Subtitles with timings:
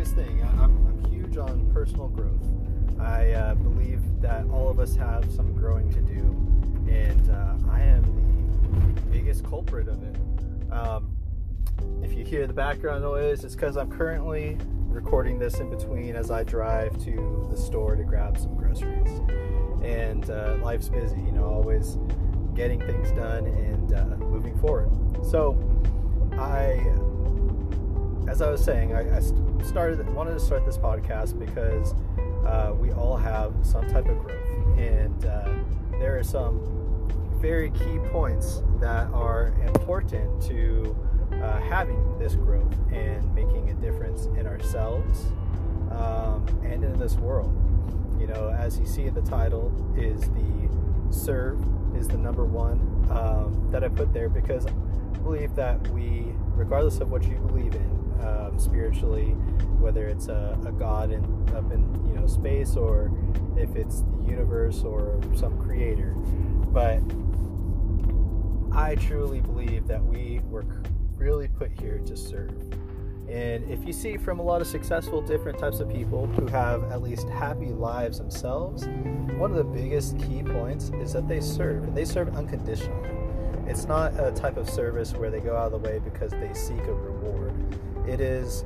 [0.00, 0.42] biggest thing.
[0.42, 2.40] I'm, I'm huge on personal growth.
[2.98, 6.20] I uh, believe that all of us have some growing to do,
[6.90, 10.16] and uh, I am the biggest culprit of it.
[10.72, 11.16] Um,
[12.02, 16.30] if you hear the background noise, it's because I'm currently recording this in between as
[16.30, 19.20] I drive to the store to grab some groceries.
[19.82, 21.98] And uh, life's busy, you know, always
[22.54, 24.90] getting things done and uh, moving forward.
[25.24, 25.58] So,
[26.38, 26.82] I,
[28.30, 29.20] as I was saying, I, I
[29.64, 31.94] started wanted to start this podcast because
[32.46, 35.52] uh, we all have some type of growth, and uh,
[35.98, 36.60] there are some
[37.40, 40.96] very key points that are important to
[41.42, 45.24] uh, having this growth and making a difference in ourselves
[45.90, 47.52] um, and in this world.
[48.20, 50.68] You know, as you see, in the title is the
[51.10, 51.60] serve
[51.96, 52.78] is the number one
[53.10, 57.74] um, that I put there because I believe that we, regardless of what you believe
[57.74, 59.30] in um, spiritually,
[59.78, 63.10] whether it's a, a God in, up in you know space or
[63.56, 66.14] if it's the universe or some creator,
[66.72, 67.00] but
[68.72, 70.64] I truly believe that we were
[71.16, 72.54] really put here to serve.
[73.28, 76.84] And if you see from a lot of successful different types of people who have
[76.90, 78.86] at least happy lives themselves,
[79.36, 83.08] one of the biggest key points is that they serve, and they serve unconditionally.
[83.66, 86.52] It's not a type of service where they go out of the way because they
[86.54, 87.54] seek a reward.
[88.06, 88.64] It is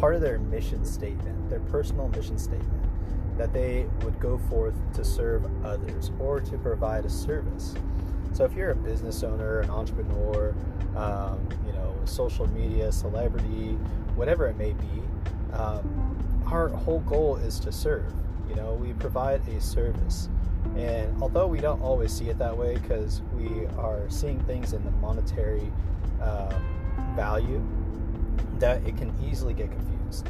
[0.00, 2.84] part of their mission statement, their personal mission statement,
[3.38, 7.74] that they would go forth to serve others or to provide a service.
[8.32, 10.54] So if you're a business owner, an entrepreneur,
[10.96, 13.78] um, you know, social media celebrity,
[14.14, 15.02] whatever it may be,
[15.52, 18.12] um, our whole goal is to serve.
[18.48, 20.28] You know, we provide a service.
[20.76, 24.84] And although we don't always see it that way because we are seeing things in
[24.84, 25.72] the monetary
[26.20, 26.58] uh,
[27.14, 27.62] value,
[28.60, 30.28] that it can easily get confused.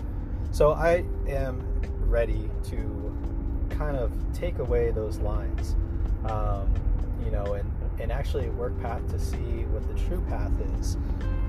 [0.52, 1.64] So I am
[2.00, 3.16] ready to
[3.70, 5.76] kind of take away those lines,
[6.24, 6.72] um,
[7.24, 7.70] you know, and,
[8.00, 10.96] and actually work path to see what the true path is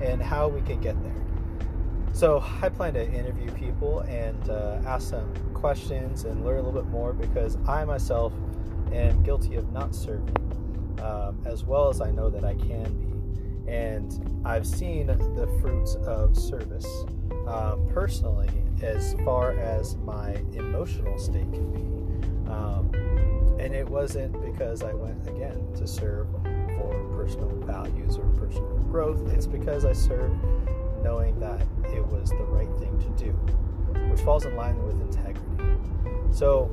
[0.02, 1.14] and how we can get there.
[2.12, 6.80] So I plan to interview people and uh, ask them questions and learn a little
[6.82, 8.32] bit more because I myself
[8.92, 10.36] am guilty of not serving
[11.02, 13.07] um, as well as I know that I can be.
[13.68, 16.86] And I've seen the fruits of service
[17.46, 18.48] um, personally
[18.82, 22.50] as far as my emotional state can be.
[22.50, 22.90] Um,
[23.58, 26.28] and it wasn't because I went again to serve
[26.78, 29.32] for personal values or personal growth.
[29.32, 30.42] It's because I served
[31.02, 31.60] knowing that
[31.92, 33.30] it was the right thing to do,
[34.10, 35.44] which falls in line with integrity.
[36.30, 36.70] So,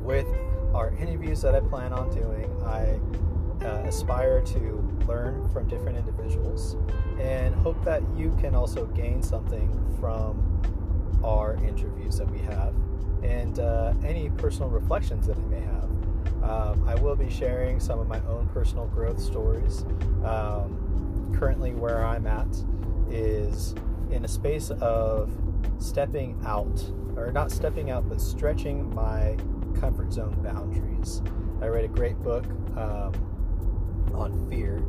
[0.00, 0.26] with
[0.74, 2.98] our interviews that I plan on doing, I
[3.64, 6.76] uh, aspire to learn from different individuals
[7.20, 9.70] and hope that you can also gain something
[10.00, 10.60] from
[11.24, 12.74] our interviews that we have
[13.22, 15.84] and uh, any personal reflections that I may have.
[16.42, 19.84] Um, I will be sharing some of my own personal growth stories.
[20.24, 22.46] Um, currently, where I'm at
[23.10, 23.74] is
[24.10, 25.30] in a space of
[25.78, 26.84] stepping out,
[27.16, 29.36] or not stepping out, but stretching my
[29.80, 31.22] comfort zone boundaries.
[31.62, 32.44] I read a great book
[32.76, 33.12] um,
[34.14, 34.82] on fear,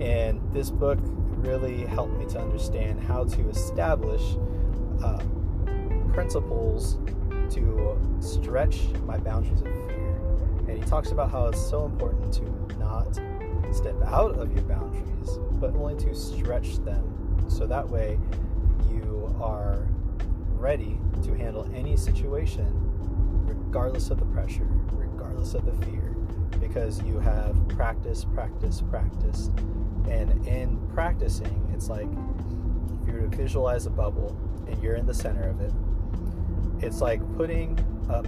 [0.00, 0.98] and this book
[1.38, 4.36] really helped me to understand how to establish
[5.02, 5.22] uh,
[6.12, 6.98] principles
[7.50, 10.16] to stretch my boundaries of fear.
[10.68, 13.18] And he talks about how it's so important to not
[13.74, 18.18] step out of your boundaries, but only to stretch them so that way
[18.90, 19.86] you are
[20.54, 22.89] ready to handle any situation,
[23.54, 26.14] regardless of the pressure, regardless of the fear,
[26.60, 29.50] because you have practiced, practiced, practiced.
[30.08, 32.08] And in practicing, it's like
[33.02, 34.36] if you were to visualize a bubble
[34.66, 35.72] and you're in the center of it,
[36.84, 38.26] it's like putting up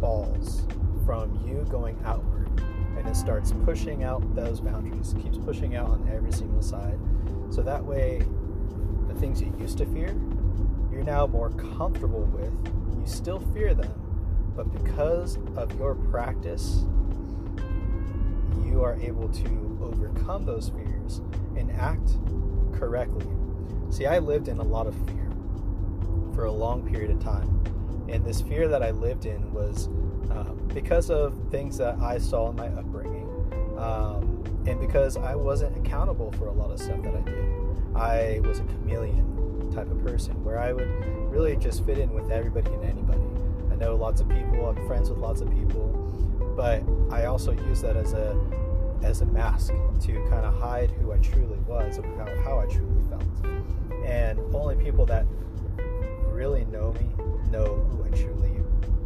[0.00, 0.66] balls
[1.04, 2.48] from you going outward
[2.96, 6.98] and it starts pushing out those boundaries keeps pushing out on every single side
[7.50, 8.22] so that way
[9.08, 10.14] the things you used to fear
[10.92, 12.52] you're now more comfortable with
[13.08, 13.92] still fear them
[14.54, 16.84] but because of your practice
[18.64, 21.20] you are able to overcome those fears
[21.56, 22.16] and act
[22.72, 23.26] correctly
[23.90, 25.28] see i lived in a lot of fear
[26.38, 27.48] for a long period of time.
[28.08, 29.88] And this fear that I lived in was
[30.30, 33.26] um, because of things that I saw in my upbringing,
[33.76, 37.44] um, and because I wasn't accountable for a lot of stuff that I did.
[37.96, 39.37] I was a chameleon
[39.72, 40.88] type of person where I would
[41.30, 43.22] really just fit in with everybody and anybody.
[43.70, 45.86] I know lots of people, I'm friends with lots of people,
[46.56, 48.36] but I also use that as a
[49.02, 53.00] as a mask to kind of hide who I truly was, how, how I truly
[53.08, 53.22] felt.
[54.04, 55.24] And only people that
[56.26, 57.06] really know me
[57.50, 58.50] know who I truly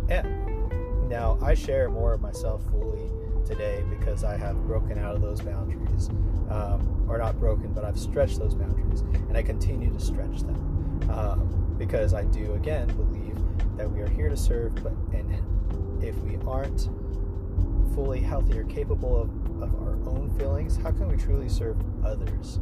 [0.08, 1.08] am.
[1.08, 3.10] Now, I share more of myself fully
[3.46, 6.08] today because I have broken out of those boundaries.
[6.50, 9.00] Um, or not broken, but I've stretched those boundaries.
[9.28, 11.00] And I continue to stretch them.
[11.10, 13.36] Um, because I do, again, believe
[13.76, 16.88] that we are here to serve, but and if we aren't
[17.94, 19.30] fully healthy or capable of,
[19.62, 22.60] of our own feelings, how can we truly serve others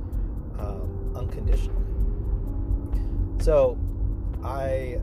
[0.59, 1.85] um, unconditionally?
[3.41, 3.79] So,
[4.43, 5.01] I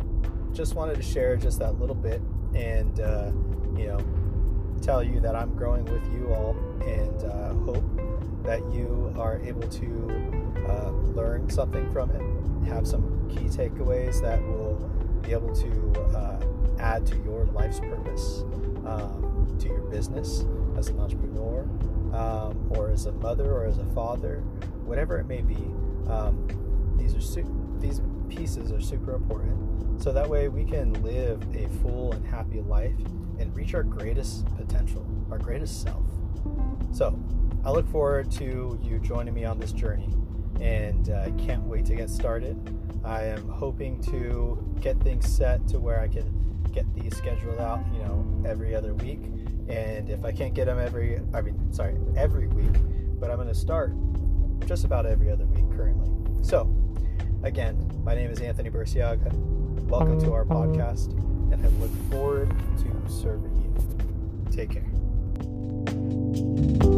[0.52, 2.22] just wanted to share just that little bit
[2.54, 3.32] and, uh,
[3.78, 4.00] you know,
[4.82, 7.84] tell you that I'm growing with you all and uh, hope
[8.44, 14.42] that you are able to uh, learn something from it, have some key takeaways that
[14.42, 14.76] will
[15.22, 16.40] be able to uh,
[16.80, 18.44] add to your life's purpose,
[18.86, 20.46] um, to your business
[20.78, 21.64] as an entrepreneur,
[22.14, 24.38] um, or as a mother, or as a father,
[24.86, 25.58] whatever it may be.
[26.10, 26.48] Um,
[26.98, 27.44] these are su-
[27.82, 32.62] these pieces are super important, so that way we can live a full and happy
[32.62, 32.96] life
[33.40, 36.04] and reach our greatest potential, our greatest self.
[36.92, 37.18] So,
[37.66, 40.10] I look forward to you joining me on this journey,
[40.62, 42.58] and I uh, can't wait to get started.
[43.04, 46.34] I am hoping to get things set to where I can
[46.72, 49.22] get these scheduled out, you know, every other week.
[49.68, 52.76] And if I can't get them every, I mean, sorry, every week,
[53.20, 53.94] but I'm going to start
[54.66, 56.10] just about every other week currently.
[56.42, 56.74] So,
[57.44, 59.32] Again, my name is Anthony Berciaga.
[59.88, 61.12] Welcome to our podcast,
[61.54, 63.74] and I look forward to serving you.
[64.52, 66.97] Take care.